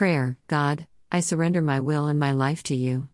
Prayer 0.00 0.38
God, 0.46 0.86
I 1.12 1.20
surrender 1.20 1.60
my 1.60 1.78
will 1.78 2.06
and 2.06 2.18
my 2.18 2.32
life 2.32 2.62
to 2.62 2.74
you. 2.74 3.10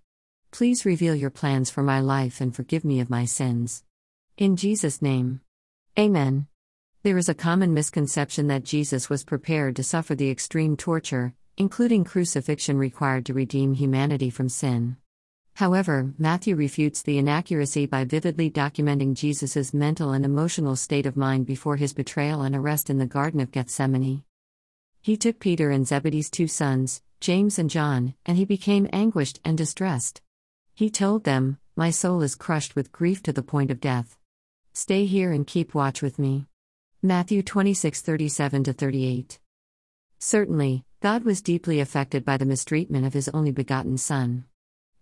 Please 0.52 0.86
reveal 0.86 1.16
your 1.16 1.30
plans 1.30 1.68
for 1.68 1.82
my 1.82 1.98
life 1.98 2.40
and 2.40 2.54
forgive 2.54 2.84
me 2.84 3.00
of 3.00 3.10
my 3.10 3.24
sins. 3.24 3.82
In 4.36 4.54
Jesus' 4.54 5.02
name. 5.02 5.40
Amen. 5.98 6.46
There 7.02 7.18
is 7.18 7.28
a 7.28 7.34
common 7.34 7.74
misconception 7.74 8.46
that 8.46 8.62
Jesus 8.62 9.10
was 9.10 9.24
prepared 9.24 9.74
to 9.74 9.82
suffer 9.82 10.14
the 10.14 10.30
extreme 10.30 10.76
torture, 10.76 11.34
including 11.56 12.04
crucifixion, 12.04 12.78
required 12.78 13.26
to 13.26 13.34
redeem 13.34 13.74
humanity 13.74 14.30
from 14.30 14.48
sin. 14.48 14.96
However, 15.54 16.14
Matthew 16.18 16.54
refutes 16.54 17.02
the 17.02 17.18
inaccuracy 17.18 17.86
by 17.86 18.04
vividly 18.04 18.48
documenting 18.48 19.14
Jesus' 19.14 19.74
mental 19.74 20.12
and 20.12 20.24
emotional 20.24 20.76
state 20.76 21.06
of 21.06 21.16
mind 21.16 21.46
before 21.46 21.78
his 21.78 21.92
betrayal 21.92 22.42
and 22.42 22.54
arrest 22.54 22.90
in 22.90 22.98
the 22.98 23.06
Garden 23.06 23.40
of 23.40 23.50
Gethsemane. 23.50 24.22
He 25.06 25.16
took 25.16 25.38
Peter 25.38 25.70
and 25.70 25.86
Zebedee's 25.86 26.28
two 26.28 26.48
sons, 26.48 27.00
James 27.20 27.60
and 27.60 27.70
John, 27.70 28.14
and 28.26 28.36
he 28.36 28.44
became 28.44 28.88
anguished 28.92 29.38
and 29.44 29.56
distressed. 29.56 30.20
He 30.74 30.90
told 30.90 31.22
them, 31.22 31.58
My 31.76 31.92
soul 31.92 32.22
is 32.22 32.34
crushed 32.34 32.74
with 32.74 32.90
grief 32.90 33.22
to 33.22 33.32
the 33.32 33.44
point 33.44 33.70
of 33.70 33.78
death. 33.78 34.18
Stay 34.72 35.06
here 35.06 35.30
and 35.30 35.46
keep 35.46 35.76
watch 35.76 36.02
with 36.02 36.18
me. 36.18 36.48
Matthew 37.04 37.44
26 37.44 38.00
37 38.00 38.64
38. 38.64 39.38
Certainly, 40.18 40.84
God 41.00 41.22
was 41.22 41.40
deeply 41.40 41.78
affected 41.78 42.24
by 42.24 42.36
the 42.36 42.44
mistreatment 42.44 43.06
of 43.06 43.14
his 43.14 43.28
only 43.28 43.52
begotten 43.52 43.98
Son. 43.98 44.46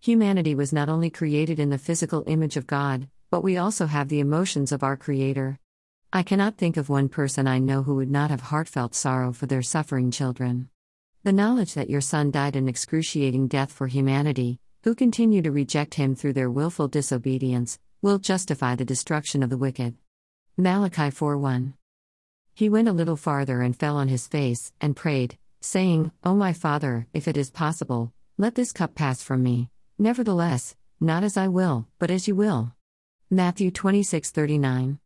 Humanity 0.02 0.54
was 0.54 0.70
not 0.70 0.90
only 0.90 1.08
created 1.08 1.58
in 1.58 1.70
the 1.70 1.78
physical 1.78 2.24
image 2.26 2.58
of 2.58 2.66
God, 2.66 3.08
but 3.30 3.42
we 3.42 3.56
also 3.56 3.86
have 3.86 4.10
the 4.10 4.20
emotions 4.20 4.70
of 4.70 4.82
our 4.82 4.98
Creator. 4.98 5.58
I 6.16 6.22
cannot 6.22 6.56
think 6.56 6.76
of 6.76 6.88
one 6.88 7.08
person 7.08 7.48
I 7.48 7.58
know 7.58 7.82
who 7.82 7.96
would 7.96 8.08
not 8.08 8.30
have 8.30 8.40
heartfelt 8.40 8.94
sorrow 8.94 9.32
for 9.32 9.46
their 9.46 9.62
suffering 9.62 10.12
children. 10.12 10.68
The 11.24 11.32
knowledge 11.32 11.74
that 11.74 11.90
your 11.90 12.00
Son 12.00 12.30
died 12.30 12.54
an 12.54 12.68
excruciating 12.68 13.48
death 13.48 13.72
for 13.72 13.88
humanity, 13.88 14.60
who 14.84 14.94
continue 14.94 15.42
to 15.42 15.50
reject 15.50 15.94
Him 15.94 16.14
through 16.14 16.34
their 16.34 16.52
willful 16.52 16.86
disobedience, 16.86 17.80
will 18.00 18.20
justify 18.20 18.76
the 18.76 18.84
destruction 18.84 19.42
of 19.42 19.50
the 19.50 19.56
wicked. 19.56 19.96
Malachi 20.56 21.10
4 21.10 21.36
1. 21.36 21.74
He 22.54 22.68
went 22.68 22.86
a 22.86 22.92
little 22.92 23.16
farther 23.16 23.60
and 23.60 23.76
fell 23.76 23.96
on 23.96 24.06
his 24.06 24.28
face, 24.28 24.72
and 24.80 24.94
prayed, 24.94 25.36
saying, 25.62 26.12
O 26.22 26.36
my 26.36 26.52
Father, 26.52 27.08
if 27.12 27.26
it 27.26 27.36
is 27.36 27.50
possible, 27.50 28.12
let 28.38 28.54
this 28.54 28.70
cup 28.70 28.94
pass 28.94 29.20
from 29.20 29.42
me. 29.42 29.68
Nevertheless, 29.98 30.76
not 31.00 31.24
as 31.24 31.36
I 31.36 31.48
will, 31.48 31.88
but 31.98 32.12
as 32.12 32.28
you 32.28 32.36
will. 32.36 32.72
Matthew 33.30 33.72
26:39. 33.72 35.00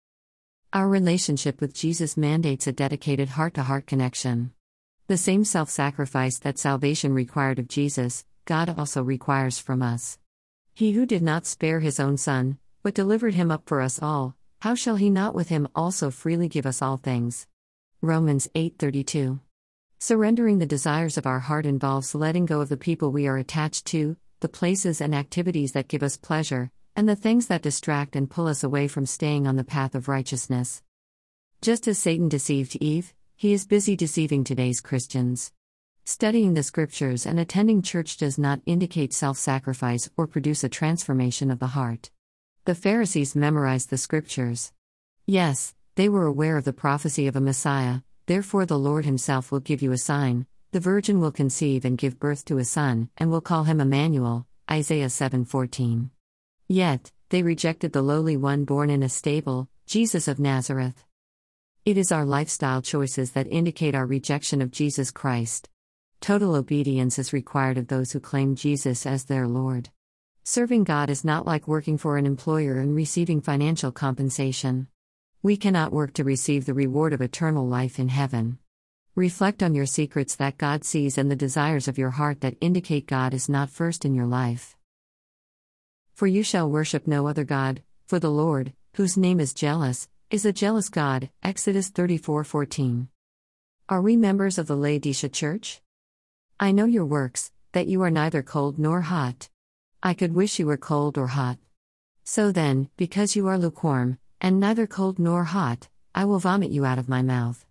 Our 0.70 0.86
relationship 0.86 1.62
with 1.62 1.72
Jesus 1.72 2.18
mandates 2.18 2.66
a 2.66 2.72
dedicated 2.72 3.30
heart-to-heart 3.30 3.86
connection. 3.86 4.52
The 5.06 5.16
same 5.16 5.42
self-sacrifice 5.44 6.40
that 6.40 6.58
salvation 6.58 7.14
required 7.14 7.58
of 7.58 7.68
Jesus, 7.68 8.26
God 8.44 8.74
also 8.76 9.02
requires 9.02 9.58
from 9.58 9.80
us. 9.80 10.18
He 10.74 10.92
who 10.92 11.06
did 11.06 11.22
not 11.22 11.46
spare 11.46 11.80
his 11.80 11.98
own 11.98 12.18
son, 12.18 12.58
but 12.82 12.92
delivered 12.92 13.32
him 13.32 13.50
up 13.50 13.62
for 13.64 13.80
us 13.80 14.02
all, 14.02 14.36
how 14.60 14.74
shall 14.74 14.96
he 14.96 15.08
not 15.08 15.34
with 15.34 15.48
him 15.48 15.68
also 15.74 16.10
freely 16.10 16.48
give 16.48 16.66
us 16.66 16.82
all 16.82 16.98
things? 16.98 17.46
Romans 18.02 18.46
8:32. 18.54 19.40
Surrendering 19.98 20.58
the 20.58 20.66
desires 20.66 21.16
of 21.16 21.26
our 21.26 21.40
heart 21.40 21.64
involves 21.64 22.14
letting 22.14 22.44
go 22.44 22.60
of 22.60 22.68
the 22.68 22.76
people 22.76 23.10
we 23.10 23.26
are 23.26 23.38
attached 23.38 23.86
to, 23.86 24.18
the 24.40 24.50
places 24.50 25.00
and 25.00 25.14
activities 25.14 25.72
that 25.72 25.88
give 25.88 26.02
us 26.02 26.18
pleasure, 26.18 26.70
and 26.98 27.08
the 27.08 27.14
things 27.14 27.46
that 27.46 27.62
distract 27.62 28.16
and 28.16 28.28
pull 28.28 28.48
us 28.48 28.64
away 28.64 28.88
from 28.88 29.06
staying 29.06 29.46
on 29.46 29.54
the 29.54 29.62
path 29.62 29.94
of 29.94 30.08
righteousness. 30.08 30.82
Just 31.62 31.86
as 31.86 31.96
Satan 31.96 32.28
deceived 32.28 32.74
Eve, 32.80 33.14
he 33.36 33.52
is 33.52 33.68
busy 33.68 33.94
deceiving 33.94 34.42
today's 34.42 34.80
Christians. 34.80 35.52
Studying 36.04 36.54
the 36.54 36.64
scriptures 36.64 37.24
and 37.24 37.38
attending 37.38 37.82
church 37.82 38.16
does 38.16 38.36
not 38.36 38.60
indicate 38.66 39.12
self 39.12 39.38
sacrifice 39.38 40.10
or 40.16 40.26
produce 40.26 40.64
a 40.64 40.68
transformation 40.68 41.52
of 41.52 41.60
the 41.60 41.68
heart. 41.68 42.10
The 42.64 42.74
Pharisees 42.74 43.36
memorized 43.36 43.90
the 43.90 43.96
scriptures. 43.96 44.72
Yes, 45.24 45.76
they 45.94 46.08
were 46.08 46.26
aware 46.26 46.56
of 46.56 46.64
the 46.64 46.72
prophecy 46.72 47.28
of 47.28 47.36
a 47.36 47.40
Messiah, 47.40 48.00
therefore 48.26 48.66
the 48.66 48.76
Lord 48.76 49.04
Himself 49.04 49.52
will 49.52 49.60
give 49.60 49.82
you 49.82 49.92
a 49.92 49.98
sign 49.98 50.46
the 50.72 50.80
virgin 50.80 51.20
will 51.20 51.32
conceive 51.32 51.84
and 51.84 51.96
give 51.96 52.18
birth 52.18 52.44
to 52.46 52.58
a 52.58 52.64
son, 52.64 53.08
and 53.16 53.30
will 53.30 53.40
call 53.40 53.64
him 53.64 53.80
Emmanuel. 53.80 54.46
Isaiah 54.70 55.08
7:14. 55.08 56.10
Yet, 56.70 57.12
they 57.30 57.42
rejected 57.42 57.94
the 57.94 58.02
lowly 58.02 58.36
one 58.36 58.66
born 58.66 58.90
in 58.90 59.02
a 59.02 59.08
stable, 59.08 59.70
Jesus 59.86 60.28
of 60.28 60.38
Nazareth. 60.38 61.02
It 61.86 61.96
is 61.96 62.12
our 62.12 62.26
lifestyle 62.26 62.82
choices 62.82 63.30
that 63.30 63.46
indicate 63.50 63.94
our 63.94 64.04
rejection 64.04 64.60
of 64.60 64.70
Jesus 64.70 65.10
Christ. 65.10 65.70
Total 66.20 66.54
obedience 66.54 67.18
is 67.18 67.32
required 67.32 67.78
of 67.78 67.88
those 67.88 68.12
who 68.12 68.20
claim 68.20 68.54
Jesus 68.54 69.06
as 69.06 69.24
their 69.24 69.48
Lord. 69.48 69.88
Serving 70.44 70.84
God 70.84 71.08
is 71.08 71.24
not 71.24 71.46
like 71.46 71.66
working 71.66 71.96
for 71.96 72.18
an 72.18 72.26
employer 72.26 72.78
and 72.78 72.94
receiving 72.94 73.40
financial 73.40 73.90
compensation. 73.90 74.88
We 75.42 75.56
cannot 75.56 75.92
work 75.92 76.12
to 76.14 76.24
receive 76.24 76.66
the 76.66 76.74
reward 76.74 77.14
of 77.14 77.22
eternal 77.22 77.66
life 77.66 77.98
in 77.98 78.08
heaven. 78.08 78.58
Reflect 79.14 79.62
on 79.62 79.74
your 79.74 79.86
secrets 79.86 80.36
that 80.36 80.58
God 80.58 80.84
sees 80.84 81.16
and 81.16 81.30
the 81.30 81.36
desires 81.36 81.88
of 81.88 81.96
your 81.96 82.10
heart 82.10 82.42
that 82.42 82.56
indicate 82.60 83.06
God 83.06 83.32
is 83.32 83.48
not 83.48 83.70
first 83.70 84.04
in 84.04 84.14
your 84.14 84.26
life. 84.26 84.77
For 86.18 86.26
you 86.26 86.42
shall 86.42 86.68
worship 86.68 87.06
no 87.06 87.28
other 87.28 87.44
God, 87.44 87.80
for 88.08 88.18
the 88.18 88.28
Lord, 88.28 88.72
whose 88.94 89.16
name 89.16 89.38
is 89.38 89.54
jealous, 89.54 90.08
is 90.30 90.44
a 90.44 90.52
jealous 90.52 90.88
God. 90.88 91.30
Exodus 91.44 91.90
34:14. 91.92 93.06
Are 93.88 94.02
we 94.02 94.16
members 94.16 94.58
of 94.58 94.66
the 94.66 94.74
Laodicea 94.74 95.30
Church? 95.30 95.80
I 96.58 96.72
know 96.72 96.86
your 96.86 97.06
works, 97.06 97.52
that 97.70 97.86
you 97.86 98.02
are 98.02 98.10
neither 98.10 98.42
cold 98.42 98.80
nor 98.80 99.02
hot. 99.02 99.48
I 100.02 100.12
could 100.12 100.34
wish 100.34 100.58
you 100.58 100.66
were 100.66 100.76
cold 100.76 101.16
or 101.16 101.28
hot. 101.28 101.58
So 102.24 102.50
then, 102.50 102.90
because 102.96 103.36
you 103.36 103.46
are 103.46 103.56
lukewarm, 103.56 104.18
and 104.40 104.58
neither 104.58 104.88
cold 104.88 105.20
nor 105.20 105.44
hot, 105.44 105.88
I 106.16 106.24
will 106.24 106.40
vomit 106.40 106.72
you 106.72 106.84
out 106.84 106.98
of 106.98 107.08
my 107.08 107.22
mouth. 107.22 107.64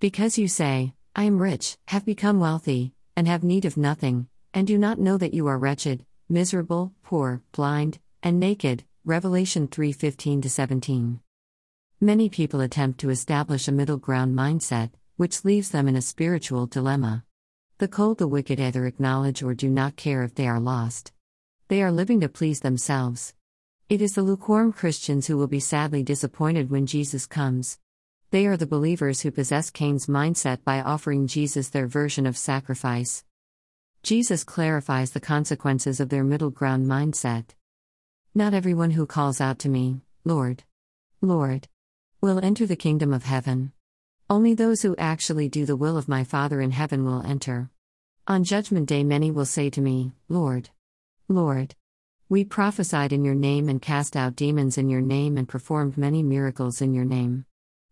Because 0.00 0.36
you 0.36 0.48
say, 0.48 0.92
I 1.14 1.24
am 1.24 1.40
rich, 1.40 1.78
have 1.88 2.04
become 2.04 2.40
wealthy, 2.40 2.92
and 3.16 3.26
have 3.26 3.42
need 3.42 3.64
of 3.64 3.78
nothing, 3.78 4.28
and 4.52 4.66
do 4.66 4.76
not 4.76 5.00
know 5.00 5.16
that 5.16 5.32
you 5.32 5.46
are 5.46 5.56
wretched, 5.56 6.04
miserable, 6.28 6.92
poor, 7.02 7.42
blind, 7.52 7.98
and 8.22 8.40
naked. 8.40 8.84
Revelation 9.04 9.68
3:15 9.68 10.48
17. 10.48 11.20
Many 12.00 12.28
people 12.28 12.60
attempt 12.60 12.98
to 13.00 13.10
establish 13.10 13.68
a 13.68 13.72
middle 13.72 13.98
ground 13.98 14.34
mindset, 14.36 14.90
which 15.16 15.44
leaves 15.44 15.70
them 15.70 15.86
in 15.86 15.96
a 15.96 16.02
spiritual 16.02 16.66
dilemma. 16.66 17.24
The 17.78 17.88
cold 17.88 18.18
the 18.18 18.26
wicked 18.26 18.58
either 18.58 18.86
acknowledge 18.86 19.42
or 19.42 19.54
do 19.54 19.70
not 19.70 19.96
care 19.96 20.22
if 20.22 20.34
they 20.34 20.48
are 20.48 20.58
lost. 20.58 21.12
They 21.68 21.82
are 21.82 21.92
living 21.92 22.20
to 22.20 22.28
please 22.28 22.60
themselves. 22.60 23.34
It 23.88 24.02
is 24.02 24.14
the 24.14 24.22
lukewarm 24.22 24.72
Christians 24.72 25.26
who 25.26 25.36
will 25.36 25.46
be 25.46 25.60
sadly 25.60 26.02
disappointed 26.02 26.70
when 26.70 26.86
Jesus 26.86 27.26
comes. 27.26 27.78
They 28.30 28.46
are 28.46 28.56
the 28.56 28.66
believers 28.66 29.20
who 29.20 29.30
possess 29.30 29.70
Cain's 29.70 30.06
mindset 30.06 30.64
by 30.64 30.82
offering 30.82 31.28
Jesus 31.28 31.68
their 31.68 31.86
version 31.86 32.26
of 32.26 32.36
sacrifice. 32.36 33.24
Jesus 34.06 34.44
clarifies 34.44 35.10
the 35.10 35.18
consequences 35.18 35.98
of 35.98 36.10
their 36.10 36.22
middle 36.22 36.50
ground 36.50 36.86
mindset. 36.86 37.56
Not 38.36 38.54
everyone 38.54 38.92
who 38.92 39.04
calls 39.04 39.40
out 39.40 39.58
to 39.58 39.68
me, 39.68 40.00
Lord, 40.24 40.62
Lord, 41.20 41.66
will 42.20 42.38
enter 42.38 42.66
the 42.66 42.76
kingdom 42.76 43.12
of 43.12 43.24
heaven. 43.24 43.72
Only 44.30 44.54
those 44.54 44.82
who 44.82 44.94
actually 44.96 45.48
do 45.48 45.66
the 45.66 45.74
will 45.74 45.96
of 45.96 46.06
my 46.06 46.22
Father 46.22 46.60
in 46.60 46.70
heaven 46.70 47.04
will 47.04 47.26
enter. 47.26 47.68
On 48.28 48.44
Judgment 48.44 48.88
Day, 48.88 49.02
many 49.02 49.32
will 49.32 49.44
say 49.44 49.70
to 49.70 49.80
me, 49.80 50.12
Lord, 50.28 50.70
Lord, 51.26 51.74
we 52.28 52.44
prophesied 52.44 53.12
in 53.12 53.24
your 53.24 53.34
name 53.34 53.68
and 53.68 53.82
cast 53.82 54.14
out 54.16 54.36
demons 54.36 54.78
in 54.78 54.88
your 54.88 55.00
name 55.00 55.36
and 55.36 55.48
performed 55.48 55.98
many 55.98 56.22
miracles 56.22 56.80
in 56.80 56.94
your 56.94 57.04
name. 57.04 57.44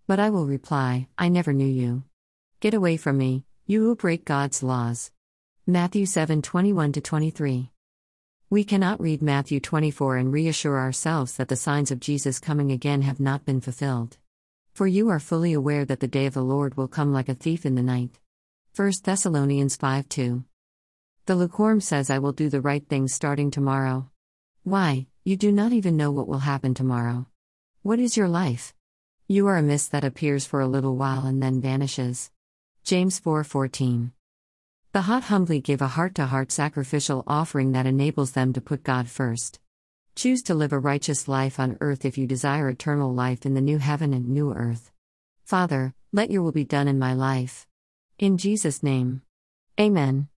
But 0.06 0.20
I 0.20 0.30
will 0.30 0.46
reply, 0.46 1.08
I 1.18 1.28
never 1.28 1.52
knew 1.52 1.66
you. 1.66 2.04
Get 2.60 2.72
away 2.72 2.98
from 2.98 3.18
me, 3.18 3.46
you 3.66 3.82
who 3.82 3.96
break 3.96 4.24
God's 4.24 4.62
laws. 4.62 5.10
Matthew 5.66 6.04
7 6.04 6.42
21 6.42 6.92
23. 6.92 7.70
We 8.50 8.64
cannot 8.64 9.00
read 9.00 9.22
Matthew 9.22 9.60
24 9.60 10.18
and 10.18 10.30
reassure 10.30 10.78
ourselves 10.78 11.38
that 11.38 11.48
the 11.48 11.56
signs 11.56 11.90
of 11.90 12.00
Jesus 12.00 12.38
coming 12.38 12.70
again 12.70 13.00
have 13.00 13.18
not 13.18 13.46
been 13.46 13.62
fulfilled. 13.62 14.18
For 14.74 14.86
you 14.86 15.08
are 15.08 15.18
fully 15.18 15.54
aware 15.54 15.86
that 15.86 16.00
the 16.00 16.06
day 16.06 16.26
of 16.26 16.34
the 16.34 16.44
Lord 16.44 16.76
will 16.76 16.86
come 16.86 17.14
like 17.14 17.30
a 17.30 17.34
thief 17.34 17.64
in 17.64 17.76
the 17.76 17.82
night. 17.82 18.20
1 18.76 18.92
Thessalonians 19.02 19.74
5 19.74 20.06
2. 20.06 20.44
The 21.24 21.34
lukewarm 21.34 21.80
says, 21.80 22.10
I 22.10 22.18
will 22.18 22.32
do 22.32 22.50
the 22.50 22.60
right 22.60 22.86
thing 22.86 23.08
starting 23.08 23.50
tomorrow. 23.50 24.10
Why, 24.64 25.06
you 25.24 25.38
do 25.38 25.50
not 25.50 25.72
even 25.72 25.96
know 25.96 26.10
what 26.10 26.28
will 26.28 26.40
happen 26.40 26.74
tomorrow. 26.74 27.26
What 27.80 27.98
is 27.98 28.18
your 28.18 28.28
life? 28.28 28.74
You 29.28 29.46
are 29.46 29.56
a 29.56 29.62
mist 29.62 29.92
that 29.92 30.04
appears 30.04 30.44
for 30.44 30.60
a 30.60 30.68
little 30.68 30.98
while 30.98 31.24
and 31.24 31.42
then 31.42 31.62
vanishes. 31.62 32.30
James 32.82 33.18
4:14. 33.18 34.12
The 34.94 35.02
hot 35.02 35.24
humbly 35.24 35.60
give 35.60 35.82
a 35.82 35.88
heart-to-heart 35.88 36.52
sacrificial 36.52 37.24
offering 37.26 37.72
that 37.72 37.84
enables 37.84 38.30
them 38.30 38.52
to 38.52 38.60
put 38.60 38.84
God 38.84 39.08
first. 39.08 39.58
Choose 40.14 40.40
to 40.44 40.54
live 40.54 40.72
a 40.72 40.78
righteous 40.78 41.26
life 41.26 41.58
on 41.58 41.76
earth 41.80 42.04
if 42.04 42.16
you 42.16 42.28
desire 42.28 42.68
eternal 42.68 43.12
life 43.12 43.44
in 43.44 43.54
the 43.54 43.60
new 43.60 43.78
heaven 43.78 44.14
and 44.14 44.28
new 44.28 44.54
earth. 44.54 44.92
Father, 45.42 45.94
let 46.12 46.30
your 46.30 46.42
will 46.42 46.52
be 46.52 46.62
done 46.62 46.86
in 46.86 47.00
my 47.00 47.12
life. 47.12 47.66
In 48.20 48.38
Jesus' 48.38 48.84
name. 48.84 49.22
Amen. 49.80 50.28